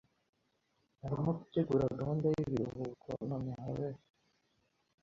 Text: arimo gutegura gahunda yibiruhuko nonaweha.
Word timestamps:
arimo 1.05 1.29
gutegura 1.39 1.93
gahunda 1.99 2.25
yibiruhuko 2.35 3.07
nonaweha. 3.27 4.01